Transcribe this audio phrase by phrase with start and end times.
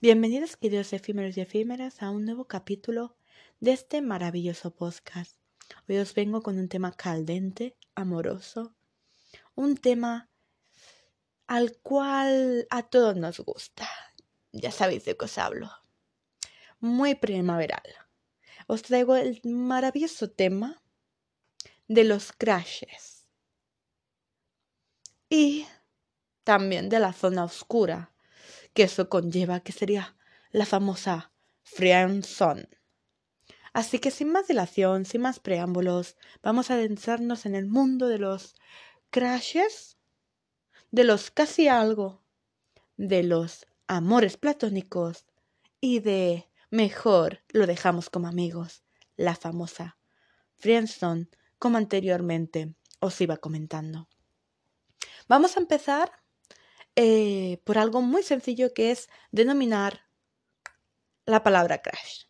[0.00, 3.16] Bienvenidos queridos efímeros y efímeras a un nuevo capítulo
[3.58, 5.36] de este maravilloso podcast.
[5.88, 8.76] Hoy os vengo con un tema caldente, amoroso,
[9.56, 10.30] un tema
[11.48, 13.88] al cual a todos nos gusta.
[14.52, 15.68] Ya sabéis de qué os hablo.
[16.78, 17.92] Muy primaveral.
[18.68, 20.80] Os traigo el maravilloso tema
[21.88, 23.26] de los crashes.
[25.28, 25.66] Y
[26.44, 28.12] también de la zona oscura
[28.74, 30.16] que eso conlleva, que sería
[30.50, 31.32] la famosa
[31.62, 32.68] friendzone.
[33.72, 38.18] Así que sin más dilación, sin más preámbulos, vamos a adentrarnos en el mundo de
[38.18, 38.54] los
[39.10, 39.98] crashes,
[40.90, 42.22] de los casi algo,
[42.96, 45.26] de los amores platónicos
[45.80, 48.82] y de mejor lo dejamos como amigos,
[49.16, 49.98] la famosa
[50.56, 51.28] friendzone,
[51.58, 54.08] como anteriormente os iba comentando.
[55.28, 56.10] Vamos a empezar
[57.00, 60.00] eh, por algo muy sencillo que es denominar
[61.26, 62.24] la palabra crash.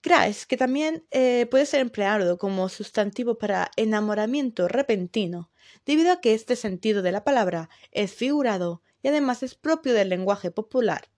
[0.00, 5.50] Crash, que también eh, puede ser empleado como sustantivo para enamoramiento repentino,
[5.84, 10.08] debido a que este sentido de la palabra es figurado y además es propio del
[10.08, 11.10] lenguaje popular.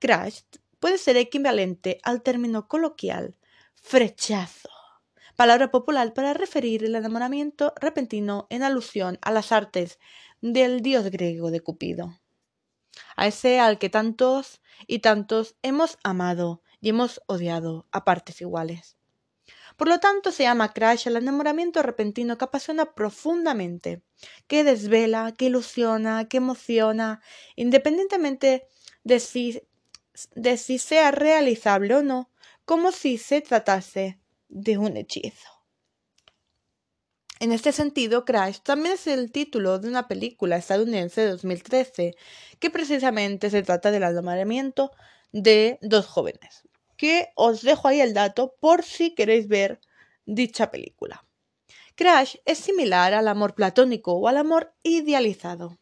[0.00, 0.40] Crash
[0.80, 3.36] puede ser equivalente al término coloquial
[3.74, 4.68] frechazo,
[5.36, 9.98] palabra popular para referir el enamoramiento repentino en alusión a las artes
[10.40, 12.18] del dios griego de Cupido,
[13.16, 18.96] a ese al que tantos y tantos hemos amado y hemos odiado a partes iguales.
[19.76, 24.02] Por lo tanto, se llama crash al enamoramiento repentino que apasiona profundamente,
[24.46, 27.20] que desvela, que ilusiona, que emociona,
[27.56, 28.66] independientemente
[29.04, 29.62] de si,
[30.34, 32.30] de si sea realizable o no,
[32.64, 34.18] como si se tratase
[34.56, 35.50] de un hechizo.
[37.40, 42.16] En este sentido, Crash también es el título de una película estadounidense de 2013,
[42.58, 44.92] que precisamente se trata del enamoramiento
[45.32, 49.78] de dos jóvenes, que os dejo ahí el dato por si queréis ver
[50.24, 51.26] dicha película.
[51.94, 55.78] Crash es similar al amor platónico o al amor idealizado,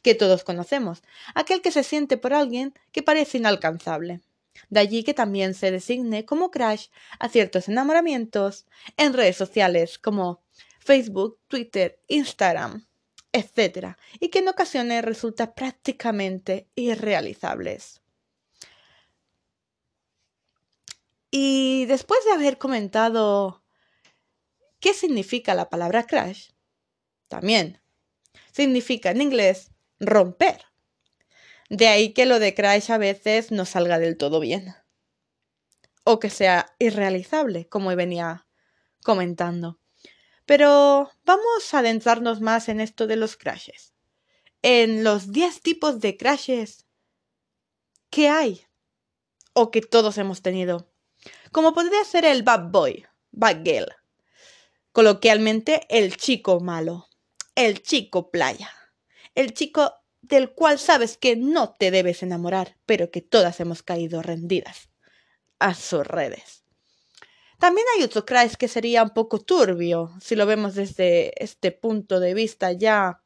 [0.00, 1.02] que todos conocemos,
[1.34, 4.22] aquel que se siente por alguien que parece inalcanzable.
[4.68, 6.88] De allí que también se designe como crash
[7.18, 8.66] a ciertos enamoramientos
[8.96, 10.42] en redes sociales como
[10.78, 12.86] Facebook, Twitter, Instagram,
[13.32, 13.96] etc.
[14.20, 18.00] Y que en ocasiones resulta prácticamente irrealizables.
[21.30, 23.64] Y después de haber comentado
[24.78, 26.50] qué significa la palabra crash,
[27.26, 27.80] también
[28.52, 30.64] significa en inglés romper.
[31.74, 34.76] De ahí que lo de crash a veces no salga del todo bien.
[36.04, 38.46] O que sea irrealizable, como venía
[39.02, 39.80] comentando.
[40.46, 43.92] Pero vamos a adentrarnos más en esto de los crashes.
[44.62, 46.86] En los 10 tipos de crashes
[48.08, 48.64] que hay
[49.52, 50.92] o que todos hemos tenido.
[51.50, 53.92] Como podría ser el bad boy, bad girl.
[54.92, 57.08] Coloquialmente, el chico malo,
[57.56, 58.70] el chico playa,
[59.34, 64.22] el chico del cual sabes que no te debes enamorar, pero que todas hemos caído
[64.22, 64.88] rendidas
[65.58, 66.64] a sus redes.
[67.58, 72.20] También hay otro crash que sería un poco turbio, si lo vemos desde este punto
[72.20, 73.22] de vista ya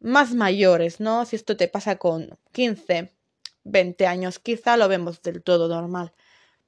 [0.00, 1.24] más mayores, ¿no?
[1.24, 3.12] Si esto te pasa con 15,
[3.64, 6.12] 20 años, quizá lo vemos del todo normal.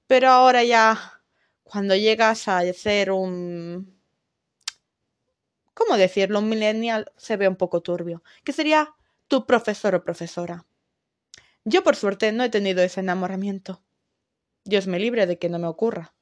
[0.06, 1.22] Pero ahora ya,
[1.62, 4.00] cuando llegas a ser un...
[5.75, 6.41] ¿Cómo decirlo?
[6.41, 8.22] Un millennial se ve un poco turbio.
[8.44, 8.94] Que sería
[9.30, 10.66] tu profesor o profesora.
[11.64, 13.80] Yo por suerte no he tenido ese enamoramiento.
[14.64, 16.12] Dios me libre de que no me ocurra.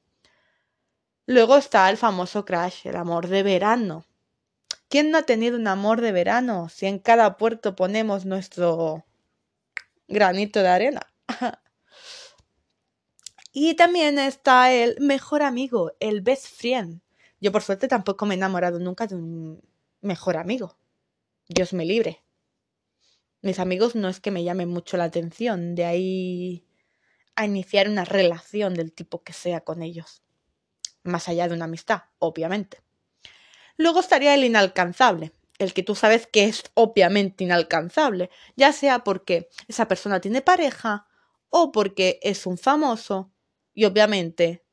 [1.25, 4.05] Luego está el famoso crash, el amor de verano.
[4.89, 9.05] ¿Quién no ha tenido un amor de verano si en cada puerto ponemos nuestro
[10.07, 11.01] granito de arena?
[13.51, 17.01] y también está el mejor amigo, el best friend.
[17.41, 19.61] Yo por suerte tampoco me he enamorado nunca de un
[20.01, 20.77] mejor amigo.
[21.47, 22.21] Dios me libre.
[23.41, 26.65] Mis amigos no es que me llamen mucho la atención, de ahí
[27.35, 30.23] a iniciar una relación del tipo que sea con ellos
[31.03, 32.81] más allá de una amistad, obviamente.
[33.77, 39.49] Luego estaría el inalcanzable, el que tú sabes que es obviamente inalcanzable, ya sea porque
[39.67, 41.07] esa persona tiene pareja
[41.49, 43.31] o porque es un famoso
[43.73, 44.65] y obviamente,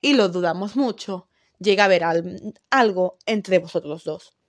[0.00, 1.28] y lo dudamos mucho,
[1.58, 2.02] llega a haber
[2.70, 4.39] algo entre vosotros dos.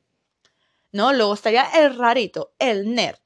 [0.91, 1.13] ¿No?
[1.13, 3.19] Luego estaría el rarito, el nerd.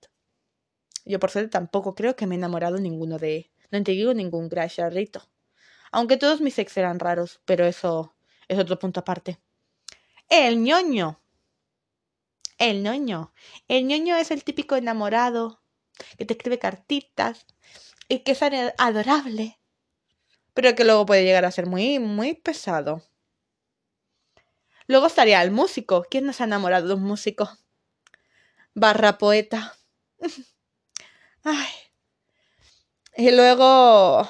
[1.06, 3.52] Yo por suerte tampoco creo que me he enamorado ninguno de...
[3.72, 5.28] No he tenido ningún crush rarito.
[5.92, 8.16] Aunque todos mis ex eran raros, pero eso
[8.48, 9.40] es otro punto aparte.
[10.30, 11.22] El ñoño.
[12.58, 13.34] El ñoño.
[13.68, 15.62] El ñoño es el típico enamorado
[16.18, 17.46] que te escribe cartitas
[18.08, 18.42] y que es
[18.78, 19.60] adorable,
[20.54, 23.02] pero que luego puede llegar a ser muy, muy pesado.
[24.88, 26.06] Luego estaría el músico.
[26.10, 27.50] ¿Quién no se ha enamorado de un músico?
[28.74, 29.76] Barra poeta.
[31.44, 31.68] Ay.
[33.18, 34.28] Y luego.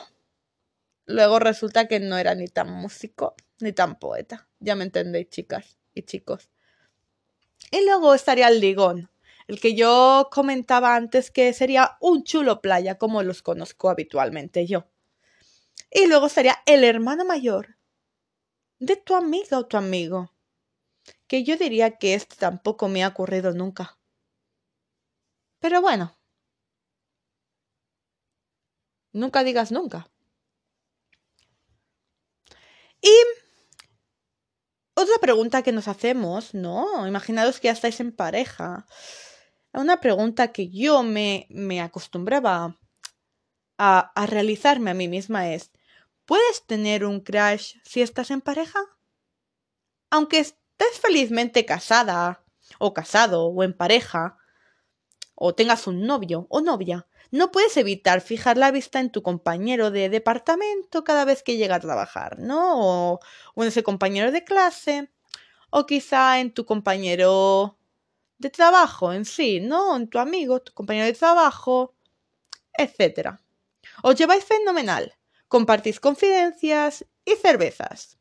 [1.08, 4.48] Luego resulta que no era ni tan músico ni tan poeta.
[4.60, 6.50] Ya me entendéis, chicas y chicos.
[7.72, 9.10] Y luego estaría el ligón,
[9.48, 14.88] el que yo comentaba antes que sería un chulo playa como los conozco habitualmente yo.
[15.92, 17.78] Y luego estaría el hermano mayor
[18.80, 20.34] de tu amiga o tu amigo,
[21.28, 23.98] que yo diría que este tampoco me ha ocurrido nunca.
[25.60, 26.16] Pero bueno,
[29.14, 30.12] nunca digas nunca.
[33.02, 33.12] Y
[34.96, 37.08] otra pregunta que nos hacemos, ¿no?
[37.08, 38.86] Imaginaos que ya estáis en pareja.
[39.74, 42.80] Una pregunta que yo me, me acostumbraba
[43.78, 45.72] a, a realizarme a mí misma es,
[46.26, 48.80] ¿puedes tener un crush si estás en pareja?
[50.10, 50.46] Aunque
[50.78, 52.44] estés felizmente casada,
[52.80, 54.38] o casado, o en pareja,
[55.36, 59.92] o tengas un novio o novia, no puedes evitar fijar la vista en tu compañero
[59.92, 63.16] de departamento cada vez que llega a trabajar, ¿no?
[63.16, 63.20] O,
[63.58, 65.12] en ese compañero de clase,
[65.70, 67.78] o quizá en tu compañero
[68.38, 69.96] de trabajo en sí, ¿no?
[69.96, 71.96] En tu amigo, tu compañero de trabajo,
[72.78, 73.40] etc.
[74.04, 75.18] Os lleváis fenomenal,
[75.48, 78.18] compartís confidencias y cervezas.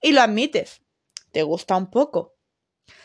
[0.00, 0.81] Y lo admites,
[1.32, 2.36] te gusta un poco,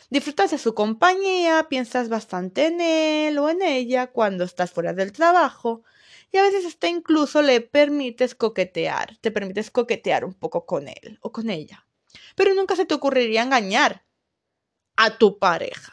[0.09, 5.11] Disfrutas de su compañía, piensas bastante en él o en ella cuando estás fuera del
[5.11, 5.83] trabajo
[6.31, 11.19] y a veces hasta incluso le permites coquetear, te permites coquetear un poco con él
[11.21, 11.85] o con ella.
[12.35, 14.05] Pero nunca se te ocurriría engañar
[14.95, 15.91] a tu pareja.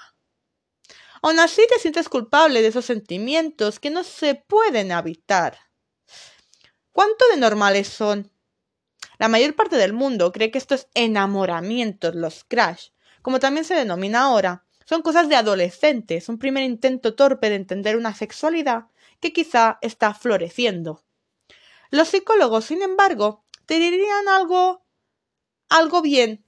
[1.20, 5.58] Aún así te sientes culpable de esos sentimientos que no se pueden evitar.
[6.92, 8.30] ¿Cuánto de normales son?
[9.19, 12.88] La mayor parte del mundo cree que estos enamoramientos, los crash,
[13.22, 17.96] como también se denomina ahora, son cosas de adolescentes, un primer intento torpe de entender
[17.96, 18.87] una sexualidad
[19.20, 21.02] que quizá está floreciendo.
[21.90, 24.84] Los psicólogos, sin embargo, te dirían algo
[25.69, 26.44] algo bien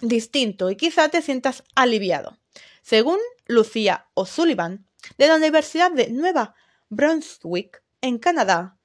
[0.00, 2.38] distinto y quizá te sientas aliviado.
[2.82, 4.86] Según Lucía O'Sullivan,
[5.18, 6.54] de la Universidad de Nueva
[6.88, 8.76] Brunswick, en Canadá,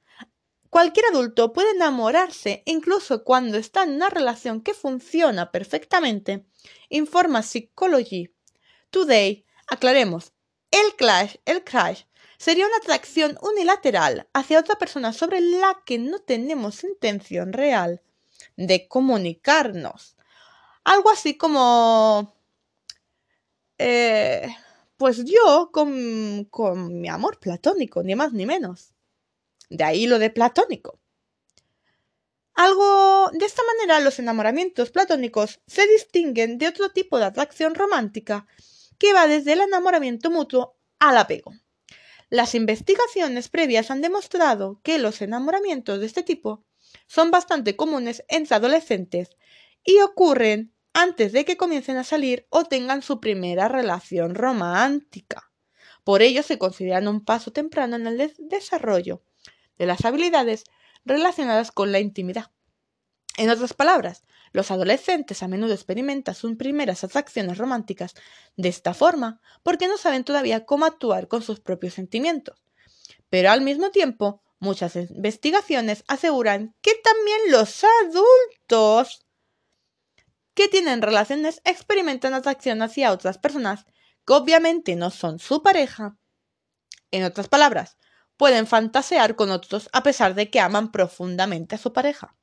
[0.69, 6.46] Cualquier adulto puede enamorarse incluso cuando está en una relación que funciona perfectamente,
[6.90, 8.34] informa Psychology.
[8.90, 10.34] Today, aclaremos,
[10.72, 12.04] el clash, el crash,
[12.38, 18.02] sería una atracción unilateral hacia otra persona sobre la que no tenemos intención real
[18.56, 20.18] de comunicarnos.
[20.84, 22.36] Algo así como...
[23.80, 24.48] Eh,
[24.98, 28.96] pues yo con, con mi amor platónico, ni más ni menos.
[29.69, 31.00] De ahí lo de platónico.
[32.54, 38.48] Algo de esta manera los enamoramientos platónicos se distinguen de otro tipo de atracción romántica
[38.98, 41.54] que va desde el enamoramiento mutuo al apego.
[42.30, 46.66] Las investigaciones previas han demostrado que los enamoramientos de este tipo
[47.06, 49.38] son bastante comunes entre adolescentes
[49.84, 55.52] y ocurren antes de que comiencen a salir o tengan su primera relación romántica.
[56.04, 59.22] Por ello se consideran un paso temprano en el desarrollo
[59.77, 60.63] de las habilidades
[61.06, 62.52] relacionadas con la intimidad.
[63.37, 68.16] En otras palabras, los adolescentes a menudo experimentan sus primeras atracciones románticas
[68.56, 72.63] de esta forma porque no saben todavía cómo actuar con sus propios sentimientos.
[73.30, 79.25] Pero al mismo tiempo, muchas investigaciones aseguran que también los adultos
[80.54, 83.85] que tienen relaciones experimentan atracción hacia otras personas
[84.25, 86.18] que obviamente no son su pareja.
[87.11, 87.97] En otras palabras,
[88.37, 92.35] pueden fantasear con otros a pesar de que aman profundamente a su pareja.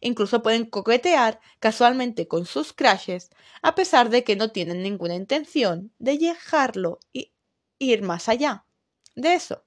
[0.00, 3.30] Incluso pueden coquetear casualmente con sus crashes
[3.62, 7.32] a pesar de que no tienen ninguna intención de dejarlo y
[7.78, 8.66] ir más allá
[9.14, 9.64] de eso.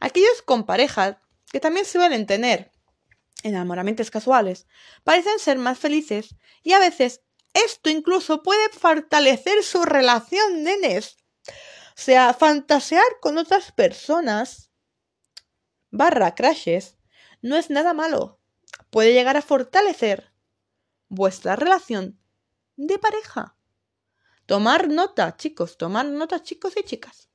[0.00, 1.16] Aquellos con parejas
[1.50, 2.72] que también suelen tener
[3.42, 4.66] enamoramientos casuales
[5.04, 11.16] parecen ser más felices y a veces esto incluso puede fortalecer su relación, nenes.
[11.48, 14.71] O sea, fantasear con otras personas
[15.92, 16.96] barra crashes
[17.42, 18.40] no es nada malo.
[18.90, 20.32] Puede llegar a fortalecer
[21.08, 22.18] vuestra relación
[22.76, 23.54] de pareja.
[24.46, 27.28] Tomar nota, chicos, tomar nota, chicos y chicas.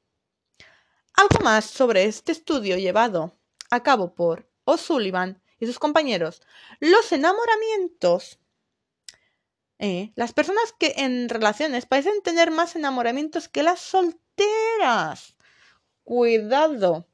[1.14, 3.32] Algo más sobre este estudio llevado
[3.70, 6.42] a cabo por O'Sullivan y sus compañeros.
[6.80, 8.40] Los enamoramientos.
[9.80, 15.36] Eh, las personas que en relaciones parecen tener más enamoramientos que las solteras.
[16.04, 17.08] Cuidado.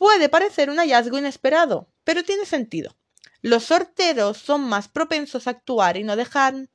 [0.00, 2.96] Puede parecer un hallazgo inesperado, pero tiene sentido.
[3.42, 6.70] Los sorteros son más propensos a actuar y no dejar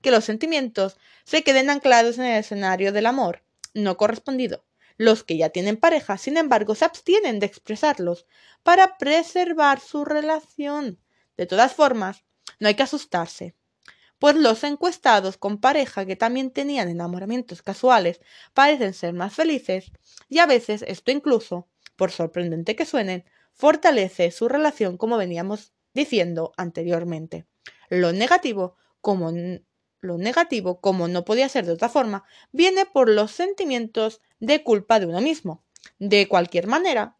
[0.00, 3.42] que los sentimientos se queden anclados en el escenario del amor
[3.74, 4.64] no correspondido.
[4.96, 8.24] Los que ya tienen pareja, sin embargo, se abstienen de expresarlos
[8.62, 10.98] para preservar su relación.
[11.36, 12.24] De todas formas,
[12.60, 13.54] no hay que asustarse,
[14.18, 18.22] pues los encuestados con pareja que también tenían enamoramientos casuales
[18.54, 19.92] parecen ser más felices
[20.30, 21.68] y a veces esto incluso,
[22.00, 27.44] por sorprendente que suenen, fortalece su relación como veníamos diciendo anteriormente.
[27.90, 29.30] Lo negativo, como
[30.00, 34.98] lo negativo, como no podía ser de otra forma, viene por los sentimientos de culpa
[34.98, 35.62] de uno mismo.
[35.98, 37.18] De cualquier manera,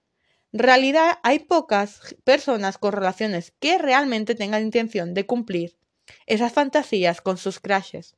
[0.50, 5.76] realidad hay pocas personas con relaciones que realmente tengan intención de cumplir
[6.25, 8.16] esas fantasías con sus crashes.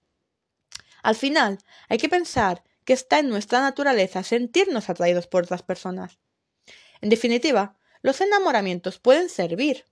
[1.03, 6.22] Al final, hay que pensar que está en nuestra naturaleza sentirnos atraídos por otras personas.
[7.03, 9.85] En definitiva, los enamoramientos pueden servir,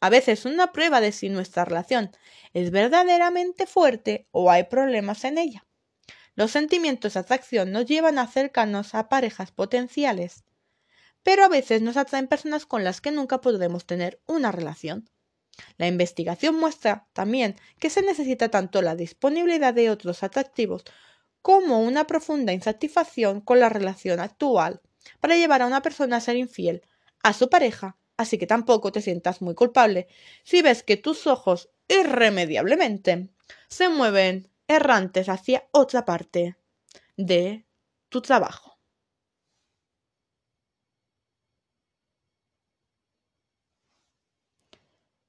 [0.00, 2.10] a veces una prueba de si nuestra relación
[2.52, 5.64] es verdaderamente fuerte o hay problemas en ella.
[6.34, 10.44] Los sentimientos de atracción nos llevan a acercarnos a parejas potenciales,
[11.22, 15.08] pero a veces nos atraen personas con las que nunca podremos tener una relación.
[15.78, 20.84] La investigación muestra también que se necesita tanto la disponibilidad de otros atractivos
[21.40, 24.82] como una profunda insatisfacción con la relación actual
[25.20, 26.82] para llevar a una persona a ser infiel
[27.22, 30.08] a su pareja así que tampoco te sientas muy culpable
[30.44, 33.28] si ves que tus ojos irremediablemente
[33.68, 36.56] se mueven errantes hacia otra parte
[37.16, 37.66] de
[38.08, 38.78] tu trabajo.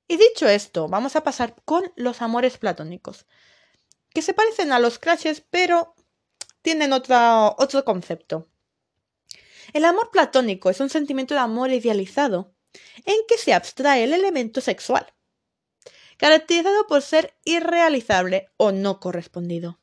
[0.09, 3.25] Y dicho esto, vamos a pasar con los amores platónicos,
[4.13, 5.95] que se parecen a los crashes, pero
[6.61, 8.47] tienen otro concepto.
[9.73, 12.53] El amor platónico es un sentimiento de amor idealizado
[13.05, 15.13] en que se abstrae el elemento sexual,
[16.17, 19.79] caracterizado por ser irrealizable o no correspondido.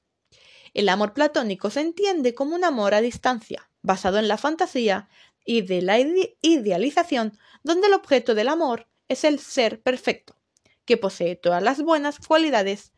[0.73, 5.09] El amor platónico se entiende como un amor a distancia, basado en la fantasía
[5.45, 10.37] y de la idealización, donde el objeto del amor es el ser perfecto,
[10.85, 12.93] que posee todas las buenas cualidades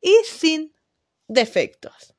[0.00, 0.74] y sin
[1.26, 2.15] defectos.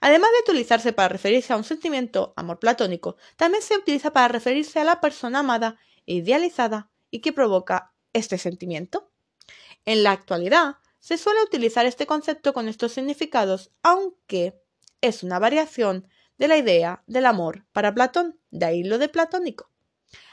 [0.00, 4.80] Además de utilizarse para referirse a un sentimiento, amor platónico, también se utiliza para referirse
[4.80, 9.10] a la persona amada idealizada y que provoca este sentimiento.
[9.84, 14.60] En la actualidad, se suele utilizar este concepto con estos significados, aunque
[15.00, 19.70] es una variación de la idea del amor para Platón, de ahí lo de platónico.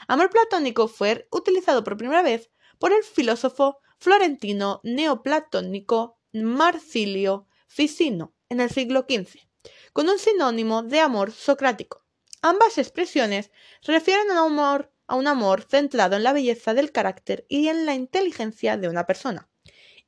[0.08, 8.60] Amor platónico fue utilizado por primera vez por el filósofo florentino neoplatónico Marcilio Ficino en
[8.60, 9.48] el siglo XV,
[9.92, 12.04] con un sinónimo de amor socrático.
[12.42, 13.50] Ambas expresiones
[13.82, 17.86] refieren a un amor a un amor centrado en la belleza del carácter y en
[17.86, 19.48] la inteligencia de una persona,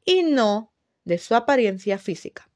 [0.04, 0.72] y no
[1.04, 2.48] de su apariencia física.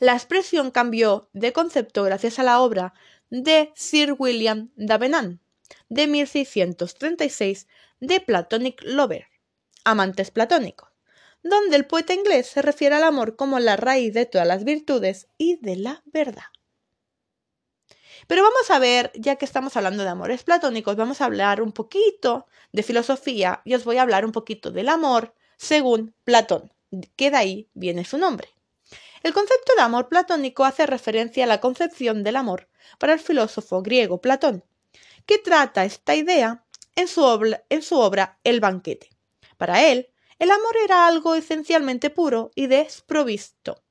[0.00, 2.94] La expresión cambió de concepto gracias a la obra
[3.30, 5.40] de Sir William Davenant
[5.88, 7.68] de 1636
[8.00, 9.28] de Platonic Lover,
[9.84, 10.90] Amantes Platónicos,
[11.44, 15.28] donde el poeta inglés se refiere al amor como la raíz de todas las virtudes
[15.38, 16.46] y de la verdad.
[18.26, 21.72] Pero vamos a ver, ya que estamos hablando de amores platónicos, vamos a hablar un
[21.72, 26.72] poquito de filosofía y os voy a hablar un poquito del amor según Platón,
[27.14, 28.48] que de ahí viene su nombre.
[29.22, 33.82] El concepto de amor platónico hace referencia a la concepción del amor para el filósofo
[33.82, 34.64] griego Platón,
[35.26, 36.64] que trata esta idea
[36.96, 39.10] en su, obra, en su obra El banquete.
[39.58, 40.08] Para él,
[40.44, 43.82] el amor era algo esencialmente puro y desprovisto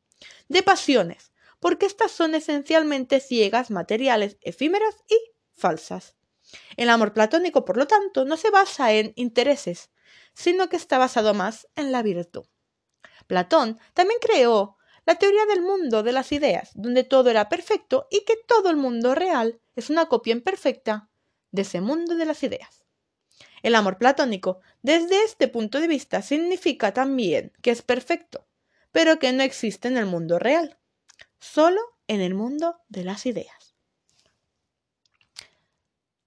[0.50, 5.17] de pasiones, porque estas son esencialmente ciegas, materiales, efímeras y
[5.55, 6.15] falsas.
[6.77, 9.89] El amor platónico, por lo tanto, no se basa en intereses,
[10.36, 12.45] sino que está basado más en la virtud.
[13.25, 18.25] Platón también creó la teoría del mundo de las ideas, donde todo era perfecto y
[18.25, 21.10] que todo el mundo real es una copia imperfecta
[21.50, 22.82] de ese mundo de las ideas.
[23.63, 28.46] El amor platónico, desde este punto de vista, significa también que es perfecto,
[28.91, 30.77] pero que no existe en el mundo real
[31.43, 33.75] solo en el mundo de las ideas.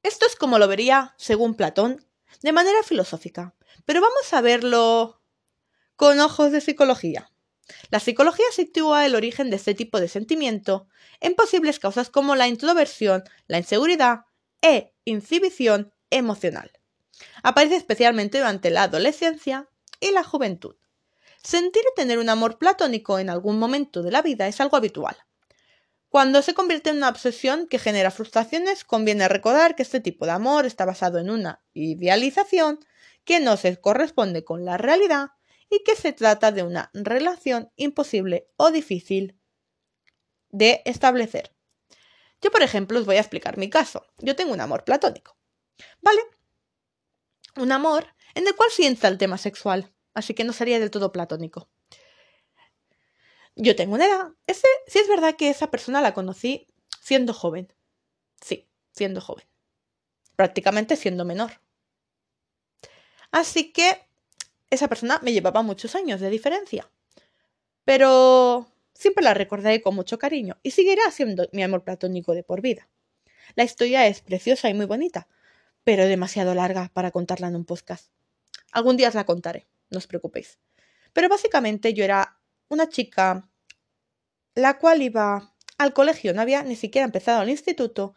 [0.03, 2.05] Esto es como lo vería, según Platón,
[2.43, 3.55] de manera filosófica,
[3.87, 5.23] pero vamos a verlo
[5.97, 7.31] con ojos de psicología.
[7.91, 10.87] La psicología sitúa el origen de este tipo de sentimiento
[11.21, 14.27] en posibles causas como la introversión, la inseguridad
[14.61, 16.71] e inhibición emocional.
[17.43, 19.69] Aparece especialmente durante la adolescencia
[20.01, 20.77] y la juventud.
[21.43, 25.17] Sentir y tener un amor platónico en algún momento de la vida es algo habitual.
[26.09, 30.33] Cuando se convierte en una obsesión que genera frustraciones, conviene recordar que este tipo de
[30.33, 32.81] amor está basado en una idealización
[33.25, 35.31] que no se corresponde con la realidad
[35.69, 39.39] y que se trata de una relación imposible o difícil
[40.51, 41.55] de establecer.
[42.41, 44.07] Yo, por ejemplo, os voy a explicar mi caso.
[44.19, 45.37] Yo tengo un amor platónico.
[46.01, 46.21] ¿Vale?
[47.57, 50.91] Un amor en el cual sí entra el tema sexual, así que no sería del
[50.91, 51.71] todo platónico.
[53.57, 54.29] Yo tengo una edad.
[54.47, 56.67] Ese, sí es verdad que esa persona la conocí
[57.01, 57.73] siendo joven.
[58.43, 59.47] Sí, siendo joven.
[60.37, 61.53] Prácticamente siendo menor.
[63.31, 64.07] Así que
[64.69, 66.91] esa persona me llevaba muchos años de diferencia.
[67.85, 72.61] Pero siempre la recordaré con mucho cariño y seguirá siendo mi amor platónico de por
[72.61, 72.89] vida.
[73.55, 75.29] La historia es preciosa y muy bonita,
[75.87, 78.11] pero demasiado larga para contarla en un podcast.
[78.73, 80.59] Algún día os la contaré, no os preocupéis.
[81.13, 83.49] Pero básicamente yo era una chica
[84.57, 88.17] la cual iba al colegio, no había ni siquiera empezado el instituto,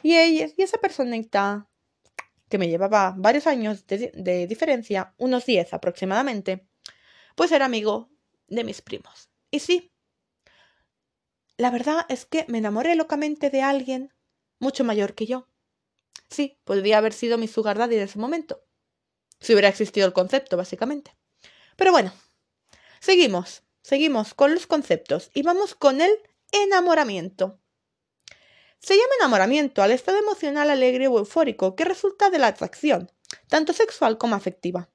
[0.00, 1.68] y ella y esa personita
[2.48, 6.68] que me llevaba varios años de, de diferencia, unos 10 aproximadamente,
[7.34, 8.10] pues era amigo
[8.46, 9.28] de mis primos.
[9.50, 9.92] Y sí,
[11.56, 14.14] la verdad es que me enamoré locamente de alguien
[14.60, 15.48] mucho mayor que yo.
[16.28, 18.64] Sí, podría haber sido mi sugar daddy en ese momento.
[19.40, 21.16] Si hubiera existido el concepto, básicamente.
[21.76, 22.12] Pero bueno,
[23.00, 26.12] seguimos, seguimos con los conceptos y vamos con el
[26.52, 27.60] enamoramiento.
[28.78, 33.10] Se llama enamoramiento al estado emocional alegre o eufórico que resulta de la atracción,
[33.48, 34.90] tanto sexual como afectiva,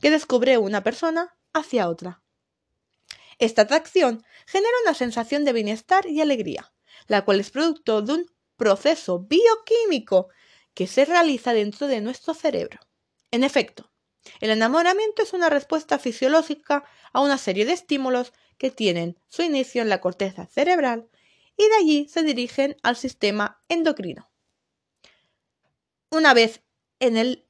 [0.00, 2.22] que descubre una persona hacia otra.
[3.38, 6.72] Esta atracción genera una sensación de bienestar y alegría,
[7.06, 10.28] la cual es producto de un proceso bioquímico
[10.76, 12.78] que se realiza dentro de nuestro cerebro.
[13.30, 13.90] En efecto,
[14.40, 19.80] el enamoramiento es una respuesta fisiológica a una serie de estímulos que tienen su inicio
[19.80, 21.08] en la corteza cerebral
[21.56, 24.30] y de allí se dirigen al sistema endocrino.
[26.10, 26.62] Una vez
[27.00, 27.46] en el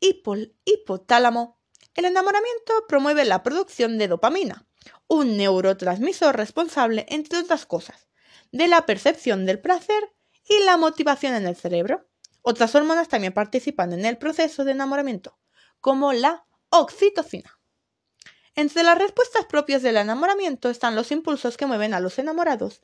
[0.64, 1.59] hipotálamo,
[1.95, 4.68] el enamoramiento promueve la producción de dopamina,
[5.09, 8.07] un neurotransmisor responsable, entre otras cosas,
[8.53, 10.14] de la percepción del placer
[10.48, 12.07] y la motivación en el cerebro.
[12.48, 15.37] Otras hormonas también participan en el proceso de enamoramiento,
[15.80, 17.59] como la oxitocina.
[18.54, 22.82] Entre las respuestas propias del enamoramiento están los impulsos que mueven a los enamorados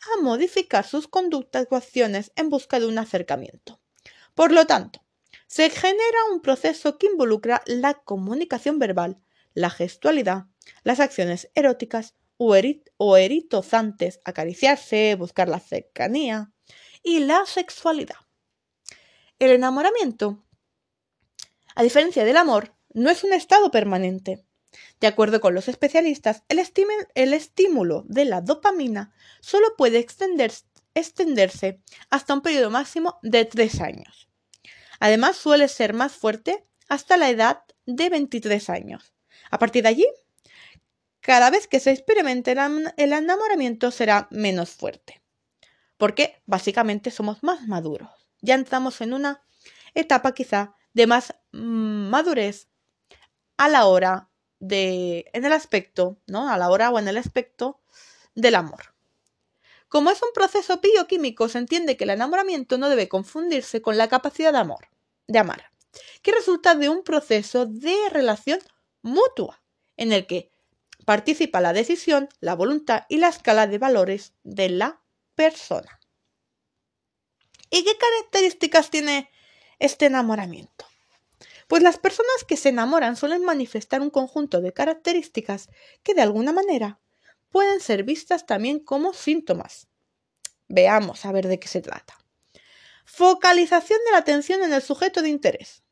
[0.00, 3.82] a modificar sus conductas o acciones en busca de un acercamiento.
[4.34, 5.04] Por lo tanto,
[5.46, 9.18] se genera un proceso que involucra la comunicación verbal,
[9.52, 10.46] la gestualidad,
[10.84, 16.50] las acciones eróticas o, eritozantes, acariciarse, buscar la cercanía
[17.02, 18.16] y la sexualidad.
[19.38, 20.44] El enamoramiento,
[21.74, 24.44] a diferencia del amor, no es un estado permanente.
[25.00, 26.58] De acuerdo con los especialistas, el,
[27.34, 34.28] estímulo de la dopamina solo puede extenderse hasta un periodo máximo de tres años.
[35.00, 39.12] Además, suele ser más fuerte hasta la edad de 23 años.
[39.50, 40.06] A partir de allí,
[41.20, 45.22] cada vez que se experimente el enamoramiento será menos fuerte.
[45.96, 48.21] Porque básicamente somos más maduros.
[48.42, 49.42] Ya entramos en una
[49.94, 52.68] etapa quizá de más mm, madurez
[53.56, 54.28] a la hora
[54.58, 56.48] de, en el aspecto, ¿no?
[56.48, 57.80] A la hora o en el aspecto
[58.34, 58.94] del amor.
[59.88, 64.08] Como es un proceso bioquímico, se entiende que el enamoramiento no debe confundirse con la
[64.08, 64.88] capacidad de amor,
[65.26, 65.70] de amar,
[66.22, 68.58] que resulta de un proceso de relación
[69.02, 69.62] mutua,
[69.96, 70.50] en el que
[71.04, 75.00] participa la decisión, la voluntad y la escala de valores de la
[75.34, 76.00] persona.
[77.74, 79.30] ¿Y qué características tiene
[79.78, 80.84] este enamoramiento?
[81.68, 85.70] Pues las personas que se enamoran suelen manifestar un conjunto de características
[86.02, 87.00] que de alguna manera
[87.50, 89.88] pueden ser vistas también como síntomas.
[90.68, 92.18] Veamos a ver de qué se trata.
[93.06, 95.82] Focalización de la atención en el sujeto de interés.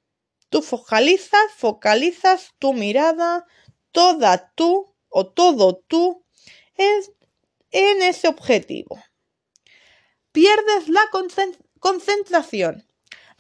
[0.51, 3.47] Tú focalizas, focalizas tu mirada,
[3.91, 6.27] toda tú o todo tú
[6.77, 9.03] en ese objetivo.
[10.33, 11.03] Pierdes la
[11.81, 12.87] concentración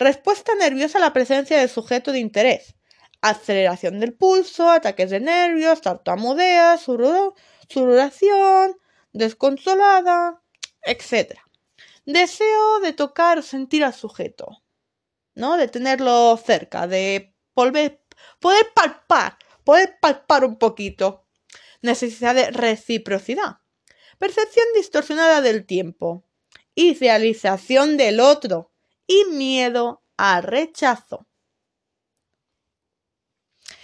[0.00, 2.74] Respuesta nerviosa a la presencia del sujeto de interés.
[3.20, 8.79] Aceleración del pulso, ataques de nervios, tartamudeas, sudoración,
[9.12, 10.40] desconsolada,
[10.85, 11.38] etc.
[12.07, 14.62] Deseo de tocar o sentir al sujeto,
[15.35, 15.59] ¿no?
[15.59, 18.00] De tenerlo cerca, de poder
[18.74, 21.26] palpar, poder palpar un poquito.
[21.83, 23.59] Necesidad de reciprocidad.
[24.16, 26.24] Percepción distorsionada del tiempo.
[26.82, 28.72] Idealización del otro
[29.06, 31.26] y miedo al rechazo.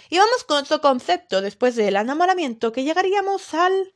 [0.09, 3.93] Y vamos con otro concepto después del enamoramiento que llegaríamos al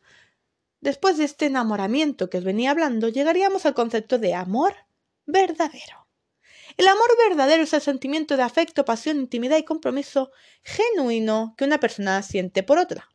[0.81, 4.75] después de este enamoramiento que os venía hablando, llegaríamos al concepto de amor
[5.25, 6.07] verdadero.
[6.77, 11.79] El amor verdadero es el sentimiento de afecto, pasión, intimidad y compromiso genuino que una
[11.79, 13.10] persona siente por otra.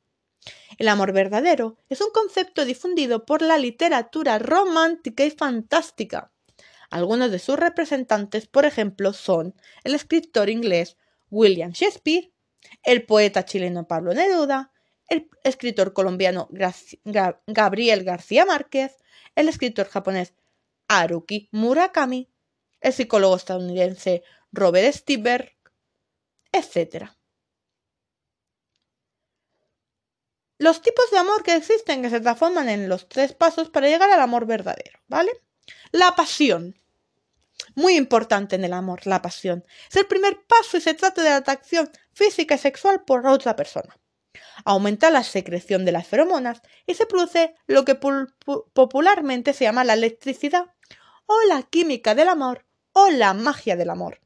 [0.78, 6.32] El amor verdadero es un concepto difundido por la literatura romántica y fantástica.
[6.90, 9.54] Algunos de sus representantes, por ejemplo, son
[9.84, 10.96] el escritor inglés
[11.30, 12.32] William Shakespeare,
[12.82, 14.72] el poeta chileno Pablo Neruda,
[15.08, 16.48] el escritor colombiano
[17.46, 18.96] Gabriel García Márquez,
[19.34, 20.34] el escritor japonés
[20.88, 22.30] Haruki Murakami,
[22.80, 25.56] el psicólogo estadounidense Robert Stiberg,
[26.52, 27.15] etc.
[30.58, 34.10] Los tipos de amor que existen que se transforman en los tres pasos para llegar
[34.10, 35.32] al amor verdadero, ¿vale?
[35.92, 36.80] La pasión.
[37.74, 39.64] Muy importante en el amor, la pasión.
[39.90, 43.54] Es el primer paso y se trata de la atracción física y sexual por otra
[43.54, 43.98] persona.
[44.64, 49.94] Aumenta la secreción de las feromonas y se produce lo que popularmente se llama la
[49.94, 50.66] electricidad
[51.26, 54.20] o la química del amor o la magia del amor.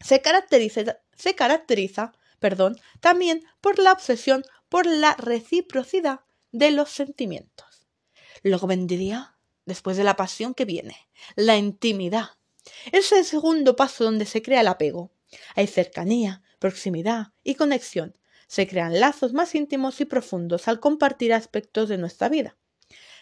[0.00, 2.12] Se caracteriza, se caracteriza
[2.44, 7.86] perdón, también por la obsesión por la reciprocidad de los sentimientos.
[8.42, 10.96] Luego vendría, después de la pasión que viene,
[11.36, 12.30] la intimidad.
[12.90, 15.12] Es el segundo paso donde se crea el apego.
[15.54, 18.18] Hay cercanía, proximidad y conexión.
[18.48, 22.56] Se crean lazos más íntimos y profundos al compartir aspectos de nuestra vida.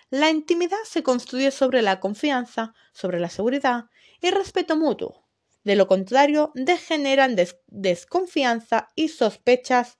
[0.08, 3.90] La intimidad se construye sobre la confianza, sobre la seguridad
[4.22, 5.28] y respeto mutuo.
[5.64, 7.36] De lo contrario, degeneran
[7.66, 9.98] desconfianza y sospechas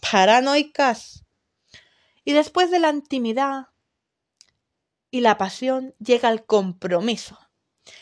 [0.00, 1.24] paranoicas.
[2.24, 3.68] Y después de la intimidad
[5.10, 7.38] y la pasión llega el compromiso.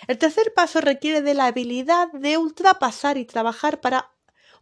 [0.09, 4.11] El tercer paso requiere de la habilidad de ultrapasar y trabajar para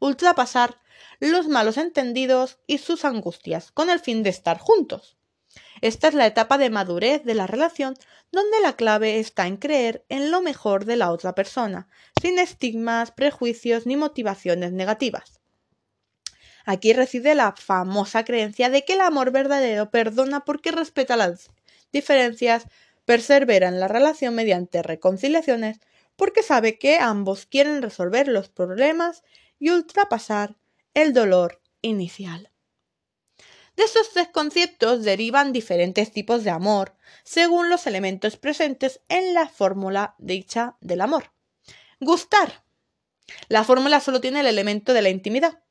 [0.00, 0.78] ultrapasar
[1.20, 5.16] los malos entendidos y sus angustias con el fin de estar juntos.
[5.80, 7.94] Esta es la etapa de madurez de la relación
[8.32, 11.88] donde la clave está en creer en lo mejor de la otra persona,
[12.20, 15.40] sin estigmas, prejuicios ni motivaciones negativas.
[16.64, 21.50] Aquí reside la famosa creencia de que el amor verdadero perdona porque respeta las
[21.92, 22.64] diferencias,
[23.04, 25.80] persevera en la relación mediante reconciliaciones,
[26.16, 29.22] porque sabe que ambos quieren resolver los problemas
[29.58, 30.56] y ultrapasar
[30.94, 32.50] el dolor inicial.
[33.76, 39.48] De estos tres conceptos derivan diferentes tipos de amor, según los elementos presentes en la
[39.48, 41.32] fórmula dicha del amor.
[41.98, 42.62] Gustar.
[43.48, 45.63] La fórmula solo tiene el elemento de la intimidad.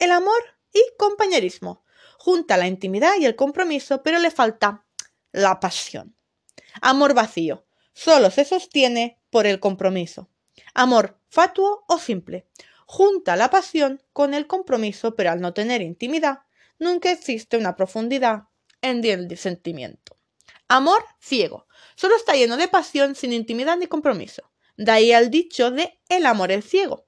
[0.00, 1.84] El amor y compañerismo.
[2.18, 4.86] Junta la intimidad y el compromiso, pero le falta
[5.30, 6.16] la pasión.
[6.80, 7.66] Amor vacío.
[7.92, 10.30] Solo se sostiene por el compromiso.
[10.72, 12.46] Amor fatuo o simple.
[12.86, 16.40] Junta la pasión con el compromiso, pero al no tener intimidad,
[16.78, 18.44] nunca existe una profundidad
[18.80, 20.16] en el sentimiento.
[20.66, 21.66] Amor ciego.
[21.94, 24.50] Solo está lleno de pasión sin intimidad ni compromiso.
[24.78, 27.06] De ahí el dicho de el amor es ciego.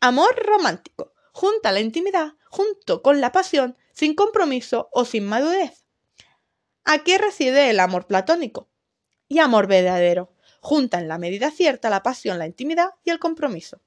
[0.00, 1.09] Amor romántico.
[1.32, 5.84] Junta la intimidad junto con la pasión sin compromiso o sin madurez.
[6.84, 8.68] Aquí reside el amor platónico.
[9.28, 10.34] Y amor verdadero.
[10.60, 13.80] Junta en la medida cierta la pasión, la intimidad y el compromiso.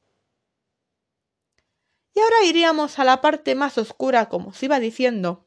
[2.15, 5.45] Y ahora iríamos a la parte más oscura, como os iba diciendo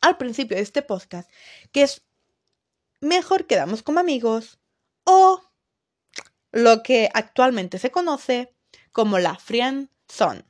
[0.00, 1.30] al principio de este podcast,
[1.72, 2.02] que es
[3.00, 4.58] mejor quedamos como amigos
[5.04, 5.42] o
[6.52, 8.54] lo que actualmente se conoce
[8.92, 10.49] como la friend zone.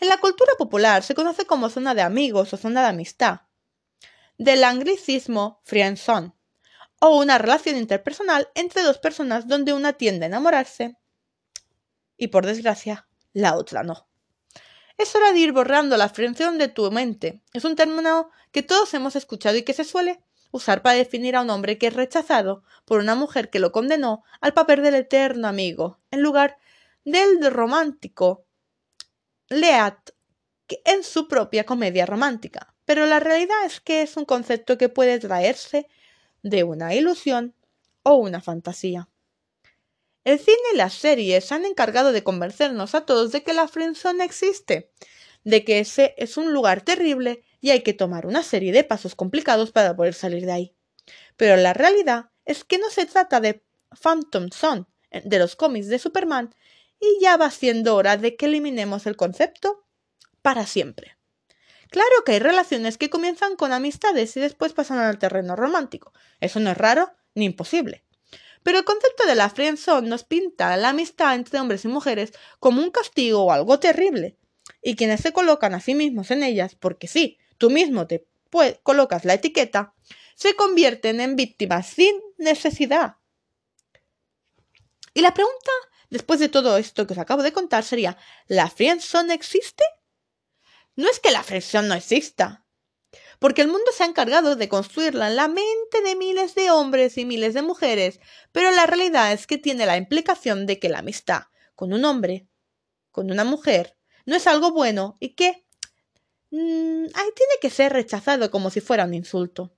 [0.00, 3.42] En la cultura popular se conoce como zona de amigos o zona de amistad,
[4.38, 5.98] del anglicismo friend
[7.00, 10.96] o una relación interpersonal entre dos personas donde una tiende a enamorarse
[12.16, 14.08] y por desgracia la otra no.
[14.96, 17.42] Es hora de ir borrando la fricción de tu mente.
[17.52, 21.42] Es un término que todos hemos escuchado y que se suele usar para definir a
[21.42, 25.46] un hombre que es rechazado por una mujer que lo condenó al papel del eterno
[25.46, 26.56] amigo, en lugar
[27.04, 28.46] del romántico
[29.50, 30.10] Leat
[30.84, 32.74] en su propia comedia romántica.
[32.84, 35.86] Pero la realidad es que es un concepto que puede traerse
[36.42, 37.54] de una ilusión
[38.02, 39.08] o una fantasía.
[40.24, 43.68] El cine y las series se han encargado de convencernos a todos de que la
[43.68, 44.92] friendzone existe,
[45.44, 49.14] de que ese es un lugar terrible y hay que tomar una serie de pasos
[49.14, 50.74] complicados para poder salir de ahí.
[51.36, 53.64] Pero la realidad es que no se trata de
[54.00, 56.54] Phantom Zone, de los cómics de Superman,
[57.00, 59.86] y ya va siendo hora de que eliminemos el concepto
[60.42, 61.16] para siempre.
[61.90, 66.12] Claro que hay relaciones que comienzan con amistades y después pasan al terreno romántico.
[66.40, 68.04] Eso no es raro ni imposible.
[68.62, 72.82] Pero el concepto de la friendzone nos pinta la amistad entre hombres y mujeres como
[72.82, 74.36] un castigo o algo terrible.
[74.82, 78.28] Y quienes se colocan a sí mismos en ellas, porque sí, tú mismo te
[78.82, 79.94] colocas la etiqueta,
[80.36, 83.16] se convierten en víctimas sin necesidad.
[85.12, 85.72] Y la pregunta,
[86.10, 89.84] después de todo esto que os acabo de contar, sería, ¿la friendzone existe?
[90.96, 92.66] No es que la friendzone no exista,
[93.38, 97.16] porque el mundo se ha encargado de construirla en la mente de miles de hombres
[97.16, 98.20] y miles de mujeres,
[98.52, 101.44] pero la realidad es que tiene la implicación de que la amistad
[101.74, 102.46] con un hombre,
[103.10, 103.96] con una mujer,
[104.26, 105.64] no es algo bueno y que
[106.50, 109.74] mm, tiene que ser rechazado como si fuera un insulto.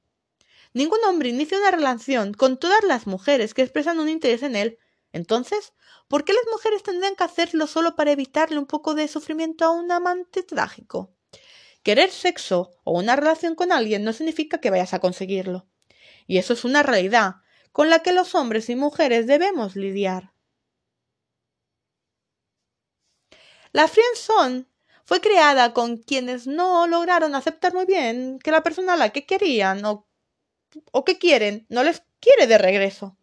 [0.74, 4.78] Ningún hombre inicia una relación con todas las mujeres que expresan un interés en él.
[5.12, 5.74] Entonces,
[6.08, 9.70] ¿por qué las mujeres tendrían que hacerlo solo para evitarle un poco de sufrimiento a
[9.70, 11.14] un amante trágico?
[11.82, 15.66] Querer sexo o una relación con alguien no significa que vayas a conseguirlo.
[16.26, 17.36] Y eso es una realidad
[17.72, 20.32] con la que los hombres y mujeres debemos lidiar.
[23.72, 24.66] La friendzone
[25.04, 29.26] fue creada con quienes no lograron aceptar muy bien que la persona a la que
[29.26, 30.06] querían o,
[30.92, 33.16] o que quieren no les quiere de regreso.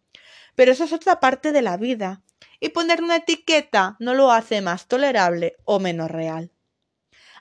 [0.54, 2.22] Pero eso es otra parte de la vida,
[2.60, 6.52] y poner una etiqueta no lo hace más tolerable o menos real.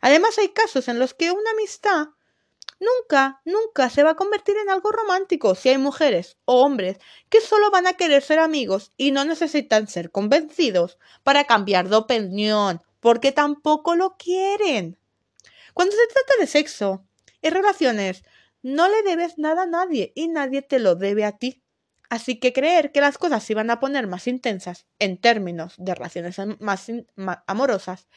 [0.02, 2.08] Además hay casos en los que una amistad
[2.80, 6.98] nunca, nunca se va a convertir en algo romántico si hay mujeres o hombres
[7.30, 11.98] que solo van a querer ser amigos y no necesitan ser convencidos para cambiar de
[11.98, 14.98] opinión, porque tampoco lo quieren.
[15.74, 17.06] Cuando se trata de sexo
[17.42, 18.24] y relaciones,
[18.62, 21.64] no le debes nada a nadie y nadie te lo debe a ti.
[22.10, 25.94] Así que creer que las cosas se iban a poner más intensas en términos de
[25.94, 26.92] relaciones más,
[27.46, 28.08] amorosas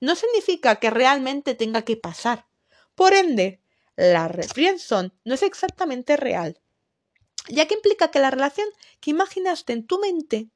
[0.00, 2.46] no significa que realmente tenga que pasar.
[2.94, 3.62] Por ende,
[3.94, 6.62] la refrienson no es exactamente real,
[7.48, 8.68] ya que implica que la relación
[9.00, 10.48] que imaginaste en tu mente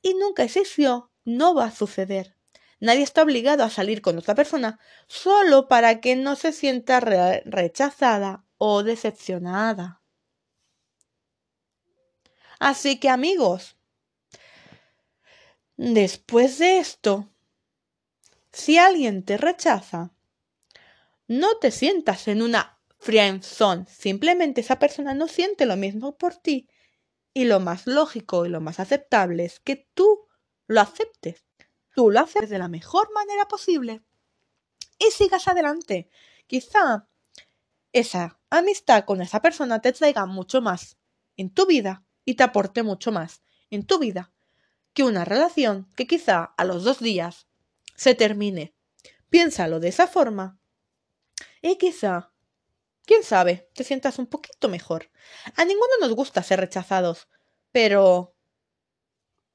[0.00, 2.36] y nunca existió no va a suceder.
[2.80, 8.44] Nadie está obligado a salir con otra persona solo para que no se sienta rechazada
[8.56, 10.03] o decepcionada.
[12.64, 13.76] Así que amigos,
[15.76, 17.28] después de esto,
[18.52, 20.14] si alguien te rechaza,
[21.28, 23.84] no te sientas en una friendzone.
[23.86, 26.66] Simplemente esa persona no siente lo mismo por ti.
[27.34, 30.26] Y lo más lógico y lo más aceptable es que tú
[30.66, 31.44] lo aceptes.
[31.94, 34.02] Tú lo haces de la mejor manera posible
[34.98, 36.08] y sigas adelante.
[36.46, 37.10] Quizá
[37.92, 40.96] esa amistad con esa persona te traiga mucho más
[41.36, 44.32] en tu vida y te aporte mucho más en tu vida
[44.92, 47.48] que una relación que quizá a los dos días
[47.96, 48.74] se termine.
[49.28, 50.58] Piénsalo de esa forma
[51.60, 52.32] y quizá,
[53.04, 55.10] quién sabe, te sientas un poquito mejor.
[55.56, 57.28] A ninguno nos gusta ser rechazados,
[57.72, 58.36] pero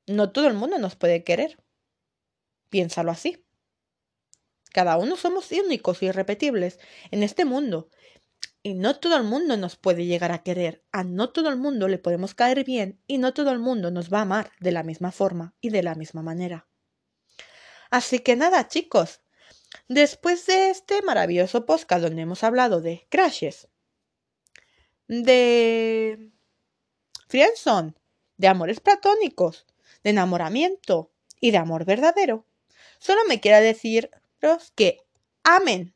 [0.07, 1.63] no todo el mundo nos puede querer.
[2.69, 3.45] Piénsalo así.
[4.71, 6.79] Cada uno somos únicos y irrepetibles
[7.11, 7.89] en este mundo
[8.61, 11.87] y no todo el mundo nos puede llegar a querer, a no todo el mundo
[11.87, 14.83] le podemos caer bien y no todo el mundo nos va a amar de la
[14.83, 16.67] misma forma y de la misma manera.
[17.89, 19.21] Así que nada, chicos,
[19.87, 23.69] después de este maravilloso podcast donde hemos hablado de crashes,
[25.07, 26.31] de
[27.27, 27.93] friendzone,
[28.37, 29.65] de amores platónicos,
[30.03, 32.45] de enamoramiento y de amor verdadero,
[32.99, 34.09] solo me queda deciros
[34.75, 35.01] que
[35.43, 35.95] amen,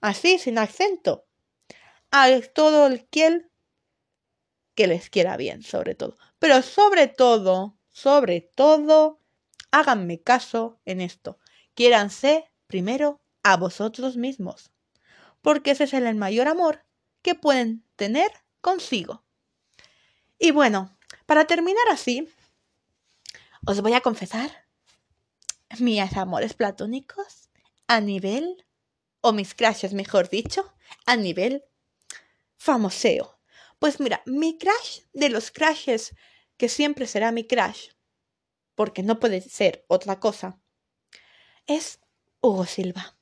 [0.00, 1.26] así sin acento,
[2.10, 6.16] a todo el que les quiera bien, sobre todo.
[6.38, 9.20] Pero sobre todo, sobre todo,
[9.70, 11.38] háganme caso en esto.
[11.74, 14.70] Quiéranse primero a vosotros mismos,
[15.42, 16.84] porque ese es el mayor amor
[17.22, 19.24] que pueden tener consigo.
[20.38, 20.96] Y bueno,
[21.26, 22.28] para terminar así,
[23.66, 24.66] os voy a confesar
[25.78, 27.50] mis amores platónicos
[27.86, 28.66] a nivel,
[29.20, 30.72] o mis crashes mejor dicho,
[31.06, 31.64] a nivel
[32.60, 33.40] famoseo.
[33.78, 36.14] Pues mira, mi crash de los crashes,
[36.58, 37.88] que siempre será mi crash,
[38.74, 40.60] porque no puede ser otra cosa,
[41.66, 42.00] es
[42.42, 43.18] Hugo Silva.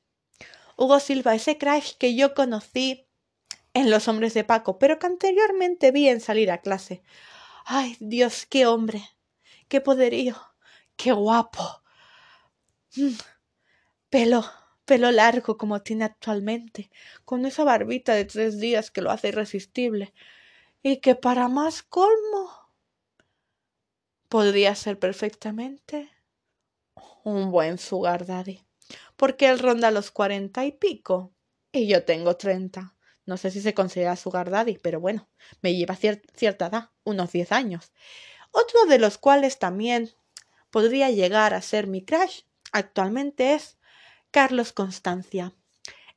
[0.75, 3.07] Hugo Silva, ese crash que yo conocí
[3.73, 7.01] en Los Hombres de Paco, pero que anteriormente vi en salir a clase.
[7.63, 9.01] Ay, Dios, qué hombre,
[9.69, 10.35] qué poderío,
[10.97, 11.81] qué guapo.
[12.97, 13.15] Mm,
[14.09, 14.43] pelo,
[14.89, 16.89] pelo largo como tiene actualmente,
[17.23, 20.15] con esa barbita de tres días que lo hace irresistible,
[20.81, 22.49] y que para más colmo
[24.29, 26.09] podría ser perfectamente
[27.23, 28.65] un buen sugar daddy,
[29.15, 31.35] porque él ronda los cuarenta y pico,
[31.71, 32.95] y yo tengo treinta.
[33.27, 35.29] No sé si se considera sugar daddy, pero bueno,
[35.61, 37.91] me lleva cierta edad, unos diez años.
[38.49, 40.09] Otro de los cuales también
[40.71, 43.78] podría llegar a ser mi crush actualmente es
[44.31, 45.53] Carlos Constancia,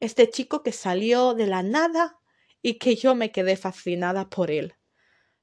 [0.01, 2.18] este chico que salió de la nada
[2.61, 4.75] y que yo me quedé fascinada por él.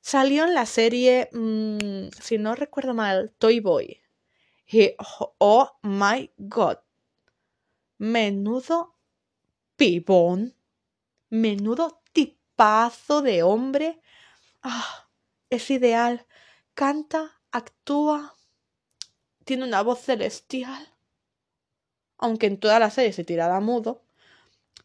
[0.01, 4.01] Salió en la serie, mm, si no recuerdo mal, Toy Boy.
[4.97, 6.77] Oh, oh my god.
[7.97, 8.95] Menudo
[9.75, 10.55] pibón.
[11.29, 13.99] Menudo tipazo de hombre.
[14.61, 15.09] Ah,
[15.49, 16.27] es ideal.
[16.75, 18.35] Canta, actúa.
[19.43, 20.87] Tiene una voz celestial.
[22.19, 24.03] Aunque en toda la serie se tiraba mudo.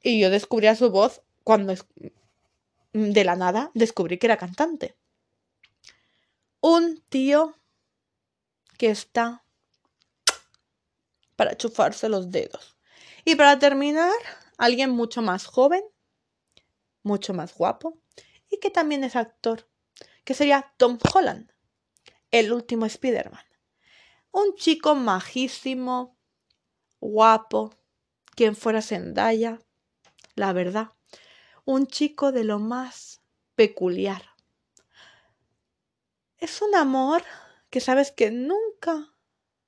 [0.03, 1.75] Y yo descubría su voz cuando
[2.93, 4.97] de la nada descubrí que era cantante.
[6.61, 7.59] Un tío
[8.79, 9.45] que está
[11.37, 12.77] para chufarse los dedos.
[13.25, 14.13] Y para terminar,
[14.57, 15.83] alguien mucho más joven,
[17.03, 17.99] mucho más guapo
[18.51, 19.69] y que también es actor,
[20.25, 21.51] que sería Tom Holland,
[22.31, 23.45] el último Spider-Man.
[24.31, 26.17] Un chico majísimo,
[27.05, 27.75] guapo,
[28.35, 29.61] quien fuera Zendaya,
[30.35, 30.89] la verdad.
[31.65, 33.21] Un chico de lo más
[33.55, 34.23] peculiar.
[36.39, 37.23] Es un amor
[37.71, 39.15] que sabes que nunca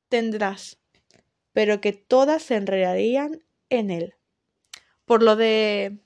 [0.09, 0.79] tendrás
[1.57, 4.14] pero que todas se enredarían en él.
[5.07, 5.96] Por lo de...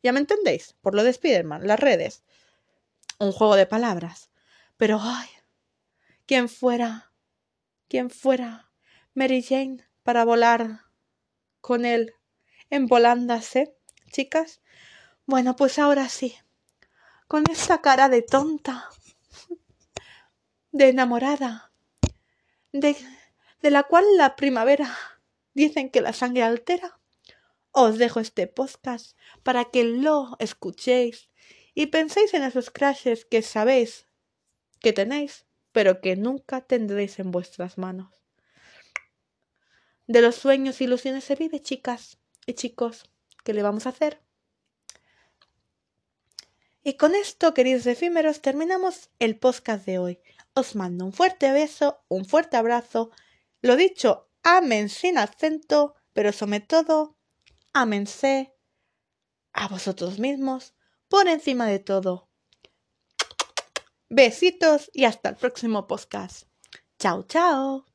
[0.00, 2.22] Ya me entendéis, por lo de Spider-Man, las redes.
[3.18, 4.30] Un juego de palabras.
[4.76, 5.26] Pero, ay,
[6.26, 7.10] ¿quién fuera?
[7.88, 8.70] ¿Quién fuera
[9.12, 10.82] Mary Jane para volar
[11.60, 12.14] con él
[12.70, 13.74] en volandas, eh,
[14.12, 14.60] chicas?
[15.26, 16.36] Bueno, pues ahora sí.
[17.26, 18.88] Con esa cara de tonta,
[20.70, 21.72] de enamorada,
[22.70, 22.96] de
[23.64, 24.94] de la cual la primavera
[25.54, 27.00] dicen que la sangre altera.
[27.70, 31.30] Os dejo este podcast para que lo escuchéis
[31.74, 34.06] y penséis en esos crashes que sabéis
[34.80, 38.23] que tenéis, pero que nunca tendréis en vuestras manos.
[40.06, 43.10] De los sueños e ilusiones se vive, chicas y chicos.
[43.44, 44.20] ¿Qué le vamos a hacer?
[46.82, 50.20] Y con esto, queridos efímeros, terminamos el podcast de hoy.
[50.52, 53.10] Os mando un fuerte beso, un fuerte abrazo
[53.64, 57.16] lo dicho, amen sin acento, pero sobre todo,
[57.72, 58.54] ámense
[59.54, 60.74] a vosotros mismos
[61.08, 62.28] por encima de todo.
[64.10, 66.46] Besitos y hasta el próximo podcast.
[66.98, 67.93] Chao, chao.